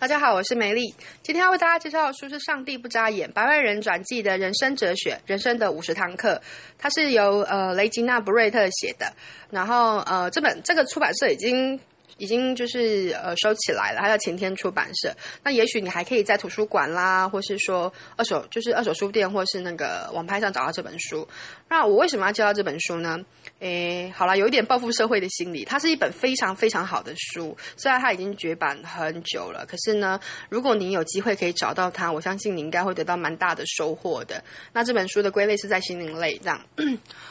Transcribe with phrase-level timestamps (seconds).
[0.00, 0.94] 大家好，我是梅丽。
[1.24, 6.34] 今天要为大家介绍的书是《上帝不眨眼：白外人转记的人生哲学——人生的五十堂课》，
[6.78, 9.12] 它是由呃雷吉娜·布瑞特写的。
[9.50, 11.80] 然后呃，这本这个出版社已经。
[12.16, 15.14] 已经就是呃收起来了，它叫晴天出版社。
[15.42, 21.28] 那也许你还可以在图书馆啦，或是说二手就是二手书店，或是那个网拍上找到这本书。
[21.68, 23.20] 那我为什么要介绍这本书呢？
[23.60, 25.64] 诶，好啦，有一点报复社会的心理。
[25.64, 30.18] 它是一本非常非常好的书，虽然它已经绝版很久了，可是呢，
[30.48, 34.42] 如果你有机会可以找到它，我相信你应该会得到蛮大的收获的。
[34.72, 36.60] 那这本书的归类是在心灵类这样。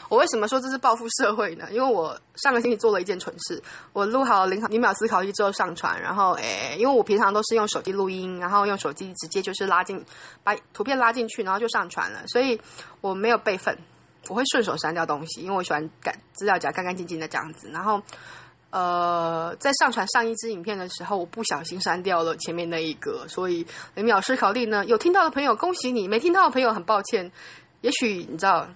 [0.08, 1.66] 我为什么说这是报复社会呢？
[1.70, 10.04] 因为我上个星期做了一件蠢事，我录好零零秒思考力之后上传，然后诶，因为我平常都是用手机录音，然后用手机直接就是拉进，
[10.44, 12.60] 把图片拉进去，然后就上传了，所以
[13.00, 13.76] 我没有备份，
[14.28, 17.68] 我会顺手删掉东西，因为我喜欢干资料夹干干净净的这样子。
[17.70, 18.00] 然后
[18.70, 27.32] 呃，在上传上一支影片的时候，我不小心删掉了前面那一格，所以零秒思考力呢，有听到的朋友恭喜你，没听到的朋友很抱歉，
[27.80, 28.68] 也许你知道。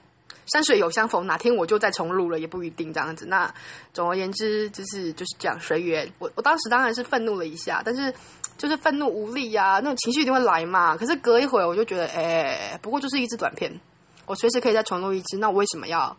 [0.46, 3.26] 山水有相逢，哪天我就再重录了，也不一定这样子。
[3.26, 3.52] 那
[3.92, 6.10] 总而言之，就是就是这样随缘。
[6.18, 8.12] 我我当时当然是愤怒了一下，但是
[8.58, 10.96] 就是愤怒无力呀、那种情绪一定会来嘛。
[10.96, 13.72] 可是隔一会，我就觉得，哎，不过就是一支短片，
[14.26, 15.38] 我随时可以再重录一支。
[15.38, 16.16] 那我为什么要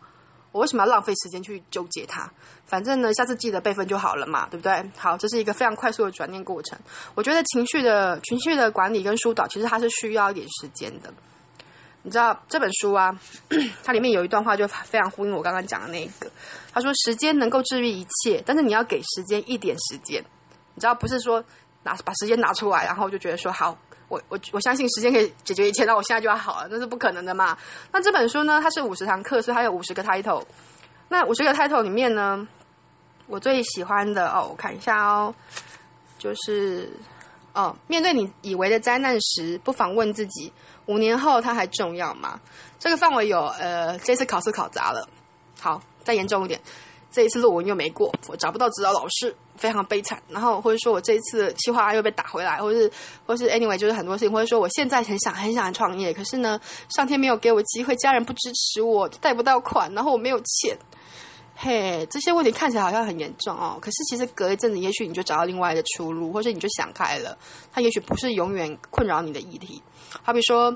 [0.51, 2.31] 我为什么要浪费时间去纠结它？
[2.65, 4.89] 反正呢，下次记得备份就好了嘛，对不对？
[4.97, 6.79] 好，这是一个非常快速的转念过程。
[7.13, 11.13] 我觉得情绪的情绪的管理跟疏导，其实它是需要一点时间的。
[12.05, 13.17] 你知道这本书啊，
[13.81, 16.29] 它里面有一段话就非常呼应我刚刚讲的那个。
[16.73, 20.21] 他说：“时间能够治愈一切，但是你要给时间一点时间。
[20.75, 21.41] 你知道，不是说
[21.83, 23.77] 拿把时间拿出来，然后就觉得说好，
[24.09, 27.57] 我我我相信时间可以解决一切，那我现在就要好了，那是不可能的嘛。
[27.93, 30.43] 那这本书呢，它是五十堂课，所以它有五十个 title。
[31.07, 32.45] 那五十个 title 里面呢，
[33.27, 35.33] 我最喜欢的哦，我看一下哦，
[36.17, 36.91] 就是
[37.53, 40.51] 哦，面对你以为的灾难时，不妨问自己。”
[40.85, 42.39] 五年后它还重要吗？
[42.79, 45.07] 这个范围有呃，这次考试考砸了，
[45.59, 46.59] 好，再严重一点，
[47.11, 50.21] 这一次论文又没过，我找不到指导老师，非常悲惨。
[50.27, 52.91] 然后或者说我这一次企划又被打回来，或是
[53.25, 60.77] 或是 anyway 就是很多事情，或者说我现在很想很想创业，可是呢，上天没有给我机会，家人不支持我，贷不到款，然后我没有钱。
[61.55, 67.37] 嘿，这些问题看起来好像很严重哦，可是其实隔一阵子，也许你就找到另外的出路，或者你就想开了，
[67.71, 69.81] 它也许不是永远困扰你的议题。
[70.23, 70.75] 好比说，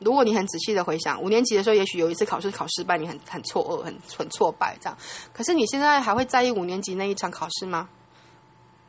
[0.00, 4.98] 如果你很仔细的回想，五年级的时候，也许有一次考试考失败，你很很错愕，很很挫败这样。
[5.32, 7.88] 可是你现在还会在意五年级那一场考试吗？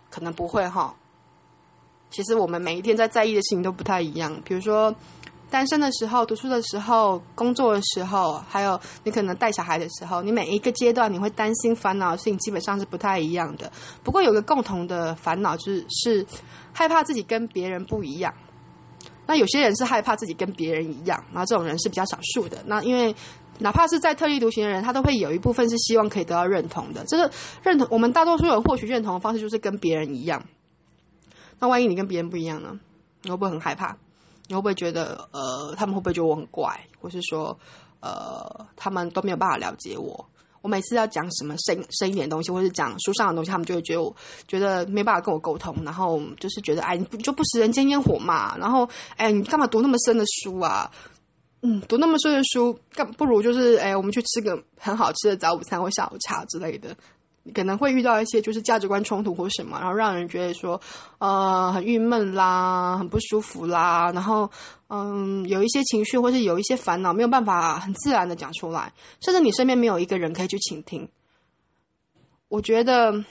[0.09, 0.95] 可能不会哈。
[2.09, 4.95] 其实我们每一天在在意的事情都不太一样，比如说。
[5.55, 13.71] 单身的时候、读书的时候、工作的时候，还有你可能带小孩的时候，你每一个阶段你会担心、烦恼的事情基本上是不太一样的。
[14.03, 16.27] 不过有个共同的烦恼就是是
[16.73, 18.33] 害怕自己跟别人不一样。
[19.25, 22.61] 那有些人是害怕自己跟别人一样，然后这种人是比较少数的。
[22.65, 23.15] 那因为
[23.59, 27.05] 哪怕是在特立独行的人，他都会有一部分是希望可以得到认同的。
[27.05, 27.31] 这个
[27.63, 30.43] 认同，我们大多数人获取认同的方式就是跟别人一样。
[31.59, 32.77] 那万一你跟别人不一样呢？
[33.21, 33.95] 你会不会很害怕？
[34.47, 37.57] 你会不会觉得，呃，他们会不会觉得我很怪，或是说，
[37.99, 40.25] 呃，他们都没有办法了解我？
[40.61, 44.15] 我每次要讲什么深深一点的东西，或是讲书上的东西，他们就会觉得我
[44.47, 48.57] 觉得没办法跟我沟通，然后就是觉得，哎，你不就不食人间烟火嘛？
[48.57, 50.91] 然后，哎，你干嘛读那么深的书啊？
[51.61, 56.95] 嗯，读那么深的书，干不如就是，哎，我们去吃个很好吃的早午餐或下午茶之类的。
[57.53, 60.79] 可能会遇到一些就是价值观冲突或什么，然后让人觉得说，
[61.19, 64.49] 呃，很郁闷啦，很不舒服啦，然后，
[64.89, 68.91] 嗯，有一些情绪或是有一些烦恼没有办法很自然的讲出来，
[69.21, 71.07] 甚至你身边没有一个人可以去倾听。
[72.47, 73.23] 我觉得。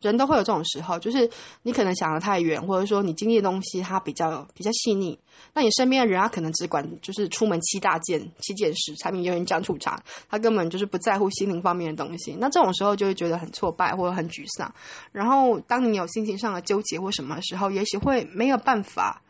[0.00, 1.28] 人都会有这种时候，就是
[1.62, 5.18] 你可能想得太远，或者说你经历的东西它比较比较细腻，
[5.52, 12.34] 那你身边的人他可能只管就是出门七大件七件事，柴米油盐酱醋茶，他根本就是不在乎心灵方面的东西。
[12.40, 14.72] 那这种时候就会觉得很挫败或者很沮丧。
[15.12, 19.20] 然后当你有心情上的纠结或什么的时候，也许会没有办法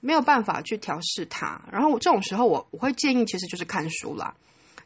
[0.00, 1.60] 没有办法去调试它。
[1.70, 4.34] 然后这种时候我我会建议其实就是看书啦。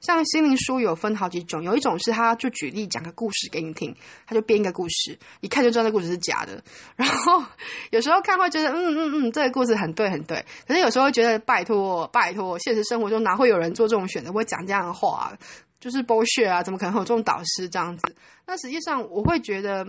[0.02, 3.96] 像心灵书有分好几种，有一种是他就举例讲个故事给你听，
[4.26, 6.62] 他就编一个故事，一看就知道那故事是假的。
[6.96, 7.42] 然后
[7.90, 10.44] 有时候看会觉得，嗯嗯嗯，这个故事很对很对。
[10.66, 15.32] 可是有时候觉得，拜托拜托，现实生活中哪会有人做这种选择，会讲这样的话？
[15.80, 18.14] 就是 bullshit 啊，怎么可能会有这种导师这样子？
[18.46, 19.86] 那实际上我会觉得，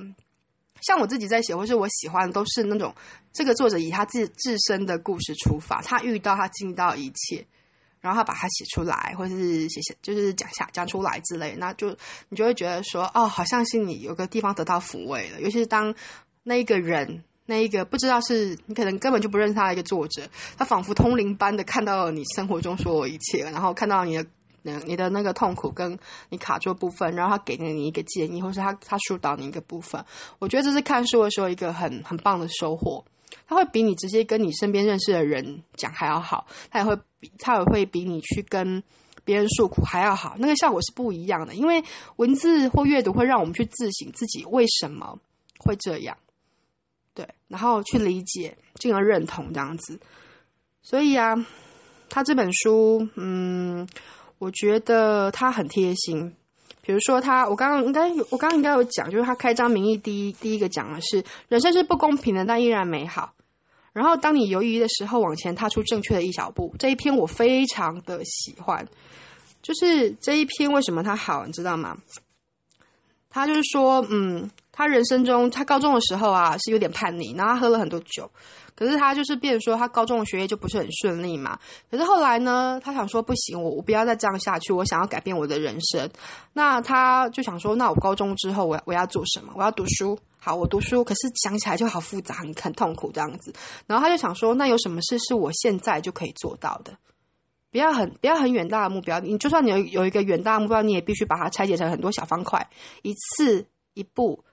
[0.82, 2.94] 像我自己在写，或是我喜欢的，都是那种
[3.32, 7.46] 这个作者以他自自身的故事出发，他遇到他经历到一切。
[8.04, 11.90] 然后他把它写出来，或是写写，就是讲下讲出来之类，那就
[12.28, 15.40] 你就会觉得说，哦，好像心里有个地方得到抚慰了。
[15.40, 15.96] 尤其是当
[16.44, 20.28] 那一个人那一个不知道是你可能根本就不认识他的一个作者，
[20.58, 24.26] 他仿佛通灵般的看到了你生活中所有一切，然后看到你的。
[24.86, 26.00] 你的那个痛苦跟
[26.30, 30.02] 你卡住的部分，然后他给了你一个建议，或是他他疏导你一个部分，
[30.40, 33.04] 我觉得这是看书的时候一个很很棒的收获。
[33.48, 38.82] 他会比你直接跟你身边认识的人讲还要好，他也会比他也会比你去跟
[39.24, 41.56] 别人诉苦还要好，那个效果是不一样的。
[41.56, 41.84] 因为
[42.16, 45.18] 文字或阅读会让我们去自省自己为什么
[45.60, 46.18] 会这样，
[47.14, 50.00] 对，然后去理解，进而认同这样子。
[50.82, 51.36] 所以啊，
[52.10, 53.88] 他这本书，嗯。
[54.40, 56.36] 我觉得他很贴心，
[56.86, 63.34] 比如说他，我刚刚应该有，我刚刚应该有讲，就是他开张名义第一第一个讲的是人生是不公平的，但依然美好。
[63.94, 66.76] 然后当你犹豫的时候，往前踏出正确的一小步。
[66.78, 68.86] 这一篇我非常的喜欢，
[69.62, 71.98] 就是这一篇为什么它好，你知道吗？
[73.30, 78.30] 他就是说，嗯，他人生中他高中的时候啊是有点叛逆，然后他喝了很多酒。
[78.76, 81.60] 可是他就是变说，他高中的学业就不是很顺利嘛。
[81.92, 86.10] 可是后来呢，他想说不行，我我不要再这样下去，我想要改变我的人生。
[86.54, 89.54] 那他就想说，那我高中之后我要我要做什么？
[89.56, 90.18] 我要读书。
[90.40, 91.04] 好，我读书。
[91.04, 93.54] 可是想起来就好复杂，很很痛苦这样子。
[93.86, 96.98] 然后他就想说，那有什么事是我现在就可以做到的？
[97.72, 102.68] 不要很不要很远大的目标，你就算你有有一个远大的目标，你也必须把它拆解成很多小方块，
[103.04, 104.44] 一次一步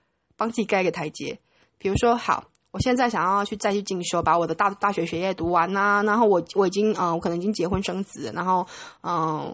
[0.40, 1.38] 帮自己盖一个台阶。
[1.76, 2.44] 比如说，好。
[2.72, 8.64] 我现在想要去再去进修，把我的大大学学业读完呐、然后我我已经嗯、呃，我可能已经结婚生子，然后
[9.02, 9.52] 嗯、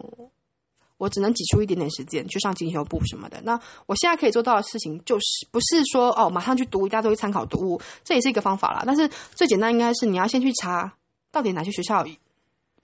[0.99, 3.41] 我只能挤出一点点时间去上进修部什么的。
[3.43, 8.83] 那我现在可以做到的事情，就是不是说哦，马上去读一大堆参考读物，这也是一个方法啦。
[8.85, 10.93] 但是最简单应该是你要先去查
[11.33, 12.05] 到底哪些学校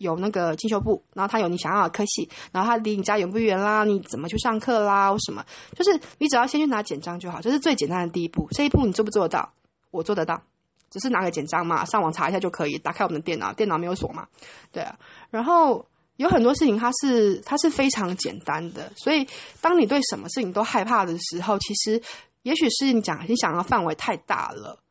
[0.03, 3.85] 有那个进修部，然后他有你想要的科系，然后他离你家远不远啦？
[3.85, 5.17] 你怎么去上课啦？
[5.19, 5.45] 什么？
[5.75, 8.47] 就是你只要先去拿简章就好，这是最简单的第一步。
[8.51, 9.53] 这一步你做不做得到？
[9.91, 10.43] 我做得到，
[10.91, 12.79] 只是拿个简章嘛，上网查一下就可以。
[12.79, 14.27] 打开我们的电脑，电脑没有锁嘛，
[14.71, 14.99] 对啊。
[15.31, 15.85] 然后
[16.17, 19.27] 有很多事情它是它是非常简单的，所以
[19.61, 22.03] 当你对什么事情都害怕的时候，其实
[22.43, 24.82] 也许是你讲你想要范围太大了，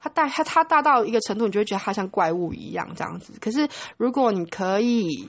[0.00, 3.32] 它大它它大到一个程度，你就会觉得它像怪物一样这样子。
[3.40, 5.28] 可是如果你可以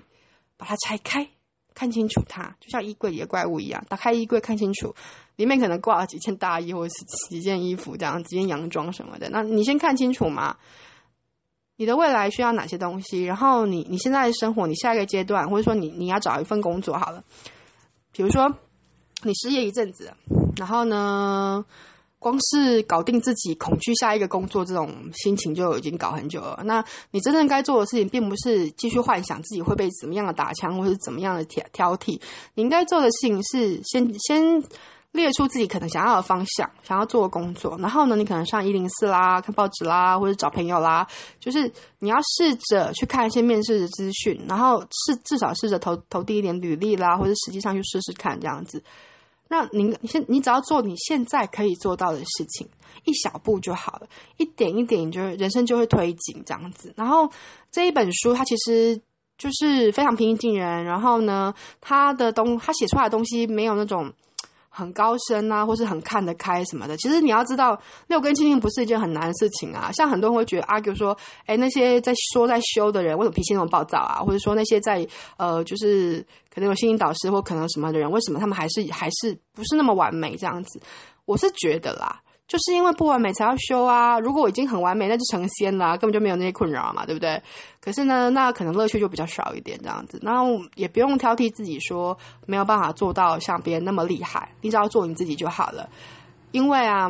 [0.58, 1.28] 把它拆开，
[1.74, 4.94] 看清楚它，就像衣柜里的怪物一样，打开衣柜看清楚。
[5.38, 9.30] 里面可能挂了几件大衣，或者是几件衣服，这样几件洋装什么的。
[9.30, 10.58] 那你先看清楚嘛，
[11.78, 13.24] 你的未来需要哪些东西？
[13.24, 17.24] 然后你你现在的生活，你下一个阶段，或者说你你要找一份工作好了。
[18.12, 18.54] 比如说
[19.24, 20.14] 你失业一阵子，
[20.58, 21.64] 然后呢，
[22.20, 26.62] 光是搞定自己恐惧下一个工作这种心情就已经搞很久了。
[26.66, 32.22] 那你真正该做的事情，并不是继续幻想自己会被怎么样的打枪，或者是怎么样的挑挑剔。
[32.54, 34.64] 你应该做的事情是先先。
[35.12, 41.08] 列出自己可能想要的方向，想要做的工作，然后呢，你可能上一零四啦，看报纸啦，或者找朋友啦，
[41.40, 48.84] 就是你要试着去看一些面试的资讯，然后试至少试着投投递一点履历啦，或者实际上去试试看这样子。
[49.50, 52.66] 那您现你只要做你现在可以做到的事情，
[53.04, 54.08] 一小步就好了，
[54.38, 56.94] 一点一点，你就人生就会推进这样子。
[56.96, 57.30] 然后
[57.70, 59.02] 这一本书它其实
[59.38, 64.14] 就是非常平易近人，然后呢，它的东他写出来的东西没有那种。
[64.70, 66.96] 很高深啊，或是很看得开什么的。
[66.98, 69.92] 其实你要知道，六根清净不是一件很难的事情啊。
[69.94, 74.22] 像很多人会觉得 argue 说，哎，那些在说在修的人，为什么脾气那么暴躁啊？
[74.22, 75.06] 或者说那些在
[75.38, 80.80] 呃，就是可能有心灵导师或可能什么的人，为什么他们还是还是不是那么完美这样子？
[81.26, 82.22] 我是觉得啦。
[82.50, 84.20] 就是因为不完美才要修啊！
[84.20, 87.40] 如果我已经很完美，那就成仙了，根本就没有那些困扰嘛，对不对？
[87.80, 90.18] 可是呢，那可能乐趣就比较少一点，这样子。
[90.24, 90.42] 那
[90.74, 95.88] 也不用挑剔自己，说没有办法做到像别人那么厉害，你只要做你自己就好了。
[96.52, 97.08] 因为啊，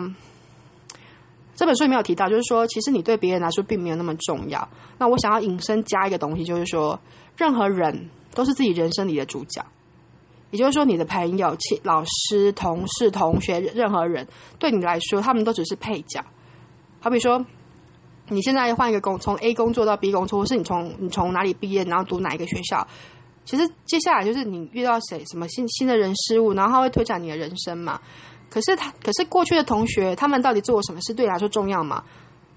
[1.56, 4.68] 这本书里没有提到，就是说，其实你对别人来说并没有那么重要。
[4.98, 7.00] 那我想要引申加一个东西，就是说，
[7.38, 9.66] 任何人都是自己人生里的主角。
[10.52, 14.28] 也就是说，你的朋友、老师、同事、同学，任何人
[14.58, 16.24] 对你来说，他们都只是配角。
[17.00, 17.46] 好比说，
[18.30, 22.88] 你现在换一个工，从 A 工作到 B 工作，或是你从你从哪里毕业，然后读哪一个学校，
[23.46, 28.00] 其实接下来就是你遇到谁，什么新新的人事物，然后他会推展你的人生嘛。
[28.50, 32.04] 可是他，可是过去的同学，他们到底做了什么事，对你来说重要吗？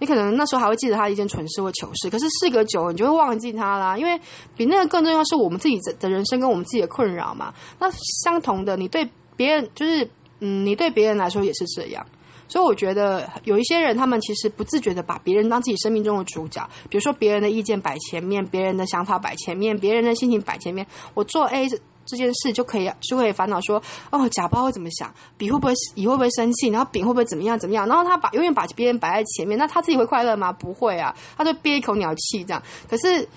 [0.03, 3.97] 你可能那时候还会记得他一件蠢事或糗事，可是事隔久了，你就会忘记他啦。
[3.97, 4.21] 因为
[4.57, 7.55] 比那个更重要是我们自己的人生跟我们自己的困扰嘛。
[7.79, 7.89] 那
[8.25, 12.05] 相同的，你对别人就是，嗯，你对别人来说也是这样。
[12.49, 20.85] 所以我觉得有一些人，他们其实不自觉的把别人当自己生命中的主角，比如说别人的意见摆前面，别人的想法摆前面，别人的心情摆前面。
[21.15, 21.69] 我做 A
[22.05, 30.53] 这件事就可以就可以烦恼说，哦，甲不知道会怎么想，B 会不会乙会不会生气，然后丙会不会怎么样怎么样，然后他把永远把别人摆在前面，那他自己会快乐吗？
[30.53, 32.63] 不会啊，他就憋一口鸟气这样。
[32.89, 33.29] 可是，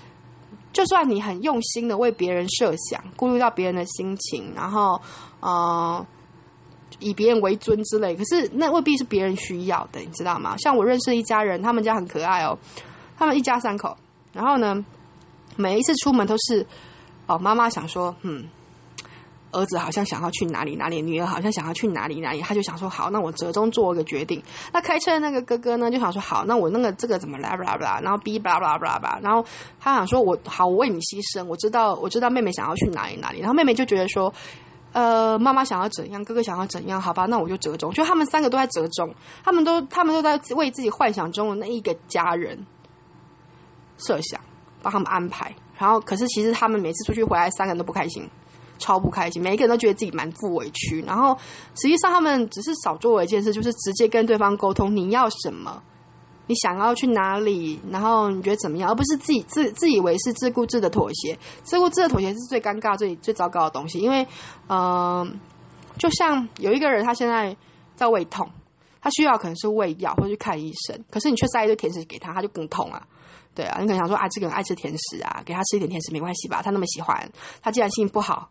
[0.72, 5.00] 就算你很用心的为别人设想，顾虑到别人的心情，然后
[5.40, 6.04] 呃
[6.98, 10.56] 以别人为尊之类，可是那未必是别人需要的，你知道吗？
[10.58, 12.58] 像我认识一家人，他们家很可爱哦，
[13.16, 13.96] 他们一家三口，
[14.32, 14.84] 然后呢，
[15.56, 16.66] 每一次出门都是
[17.26, 18.48] 哦，妈妈想说，嗯。
[19.52, 24.42] 儿子好像想要去哪里哪里，女儿好像想要去哪里哪里，他就想说好，那我折中做一个决定。
[24.70, 29.42] 那开车的那个哥哥呢，就想说好，那我那个这个怎么来，巴拉巴拉，然后 B 巴拉巴拉巴拉巴拉，然后
[29.80, 34.30] 他想说我好，我为你牺牲，我知道我知道妹妹想要去哪里哪里，然后妹妹就觉得说，
[34.92, 42.66] 呃，妈妈想要怎样，哥哥想要怎样，好吧，那我就折中，就他们三个都在折中，他们都他们都在为自己幻想中的那一个家人
[43.96, 44.38] 设想，
[44.82, 48.28] 帮他们安排，然后可是其实他们每次出去回来，三个人都不开心。
[48.78, 51.34] 超不开心，每一个人都觉得自己满腹委屈，然后
[51.74, 55.82] 实际上他们只是少做了一件事，就是直接跟对方沟通你要什么，
[56.46, 64.26] 你想要去哪里，然后你觉得怎么样，而不是自己自自以为是自顾自的妥协，自顾自的妥协是最尴尬、最最糟糕的东西，因为
[64.68, 65.40] 嗯、
[65.96, 67.56] 就像有一个人他现在
[67.94, 68.46] 在胃痛，
[69.00, 73.06] 他需要可能是胃药或者去看医生，可是你却塞一堆甜食给他，他就更痛啊。
[73.56, 77.28] 对啊，你可能想说啊，这个人爱吃甜食啊，给他吃一点甜食没关系吧，他那么喜欢，
[77.60, 78.50] 他既然心情不好。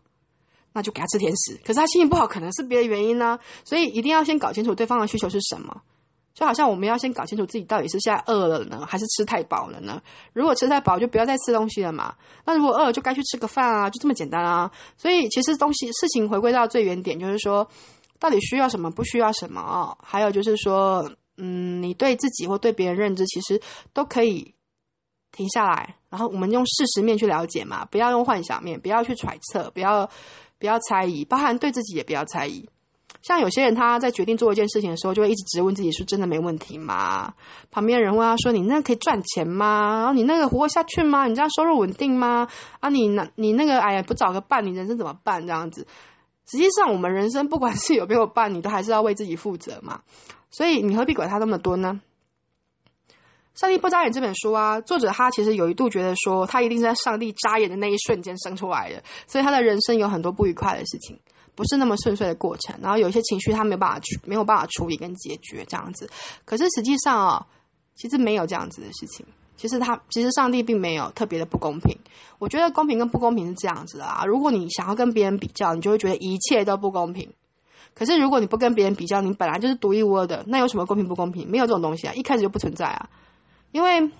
[0.72, 5.80] 那就给他吃甜食，可是他心情不好，可能是别的原因呢，所以一定要先搞清楚对方的需求是什么。
[6.34, 10.02] 就好像我们要先搞清楚自己到底是现在饿了呢，还是吃太饱了呢？
[10.34, 12.14] 如果吃太饱，就不要再吃东西了嘛。
[12.44, 14.70] 那如果饿，就该去吃个饭啊，就这么简单啊。
[14.98, 17.66] 所以其实东西事情回归到最原点，就是说
[18.18, 19.96] 到底需要什么，不需要什么哦。
[20.02, 23.58] 还有就是说，嗯，你对自己或对别人认知，其实
[23.94, 24.54] 都可以
[25.36, 30.08] 停下来，然后我们用事实面去了解嘛，不要用幻想面，不要去揣测，不要。
[30.58, 32.66] 不要猜疑，包含对自己也不要猜疑。
[33.20, 37.34] 像有些人他在决定做一件事情的时候，就会一直质问自己：是真的没问题吗？
[37.70, 39.98] 旁边人问他说：“你那可以赚钱吗？
[39.98, 41.26] 然后你那个活下去吗？
[41.26, 42.48] 你这样收入稳定吗？
[42.80, 45.46] 啊，你那，你那个，哎呀，不找个伴，你人生怎么办？
[45.46, 45.86] 这样子。
[46.50, 50.00] 实际上，我们人生不管是有没有伴，你都还是要为自己负责嘛。
[50.50, 52.00] 所以，你何必管他那么多呢？”
[53.56, 61.18] 《上帝不眨眼》这本书啊，作者他其实有一度觉得说，他一定是在上帝眨眼的那一瞬间生出来的，所以他的人生有很多不愉快的事情，
[61.54, 62.78] 不是那么顺遂的过程。
[62.82, 66.08] 然后有一些情绪他没有办法去，没有办法处理跟解决这样子。
[66.44, 67.46] 可是实际上啊，
[67.94, 69.24] 其实没有这样子的事情。
[69.56, 71.96] 其实他，其实上帝并没有特别的不公平。
[72.38, 74.22] 我觉得公平跟不公平是这样子的啊。
[74.26, 77.32] 如果你想要跟别人比较，你就会觉得一切都不公平。
[77.94, 81.50] 可是如果你不跟别人比较，你本来就是独一无二的，那有什么公平不公平？
[81.50, 83.08] 没有这种东西啊，一开始就不存在啊。
[83.72, 84.10] 因为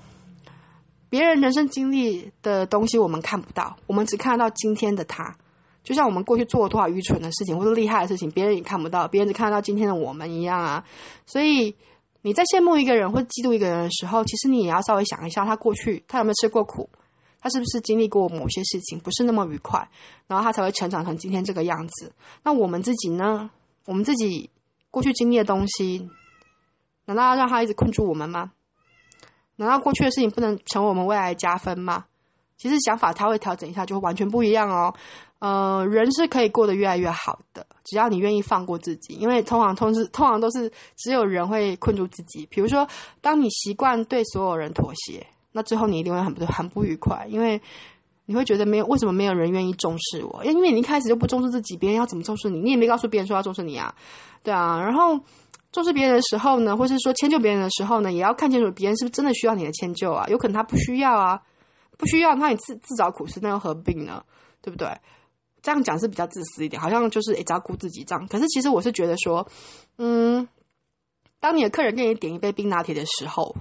[1.08, 5.36] 别人人生经历的东西我们看不到，我们只看得到今天的他。
[5.82, 10.84] 就像我们过去做了多少愚蠢的事情或者厉害的事情，别人也看不到，别人只看得到今天的我们一样啊。
[11.26, 11.76] 所以
[12.22, 16.90] 你在羡慕一个人或嫉妒一个人的时候，其实你也要稍微想一下，他过去他有没有吃过苦，
[17.40, 19.88] 他是不是经历过某些事情不是那么愉快，
[20.26, 22.12] 然后他才会成长成今天这个样子。
[22.42, 23.48] 那我们自己呢？
[23.84, 24.50] 我们自己
[24.90, 26.10] 过去经历的东西，
[27.04, 28.50] 难道要让他一直困住我们吗？
[29.56, 32.04] 难道过去的事情不能成为我们未来加分吗？
[32.58, 34.94] 其实想法他会调整一下，就会完全不一样哦。
[35.40, 39.12] 呃，人是可以过得越来越好的，只要你愿意放过自己。
[39.14, 42.46] 因为通常通是通常都是只有人会困住自己。
[42.50, 42.88] 比如说，
[43.20, 47.60] 当你习惯对所有人妥协，那最后你一定会很不很不愉快，因为
[48.24, 50.42] 你会觉得没有为什么没有人愿意重视我？
[50.42, 52.58] 因为你一开始就不重视自己，别人要怎么重视你？
[52.60, 53.94] 你也没告诉别人说要重视你啊，
[54.42, 55.20] 对啊，然后。
[55.76, 60.26] 重视别人的时候呢，或是说迁就别人的时候呢，也要看清楚别人是不是真的需要你的迁就啊？
[60.28, 61.42] 有可能他不需要啊，
[61.98, 64.24] 不需要，那你自自找苦吃，那又何必呢？
[64.62, 64.88] 对不对？
[65.60, 68.26] 这样讲是比较自私一点，好像就是诶，只要顾自己这样。
[68.26, 69.46] 可是其实我是觉得说，
[69.98, 70.48] 嗯，
[71.40, 73.54] 当你的客人给你点一杯冰拿铁的时候，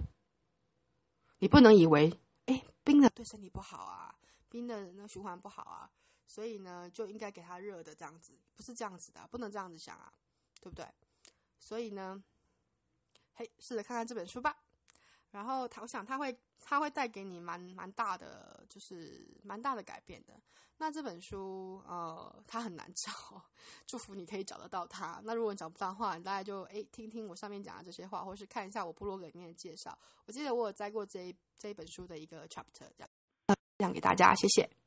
[1.40, 4.16] 你不能以为，诶，冰的对身体不好啊，
[4.50, 5.90] 冰的那循环不好啊，
[6.28, 10.10] 所以呢就应该给他热的这样子，不是这样子的，不能这样子想啊，
[10.62, 10.86] 对不对？
[11.66, 12.24] 所以呢，
[13.34, 14.56] 嘿，试着看看这本书吧。
[15.32, 20.40] 然后他，我想他会，他会带给你蛮蛮大的，就是蛮大的改变的。
[20.78, 23.42] 那这本书，呃，它很难找，
[23.88, 25.20] 祝福你可以找得到它。
[25.24, 29.98] 那如果你找不到的话，你大概就诶听听我上面讲的这些话，或是看一下我部落格里面的介绍。
[30.28, 33.10] 我记得我有摘过这一这一本书的一个 chapter，这样
[33.48, 34.85] 分享给大家，谢谢。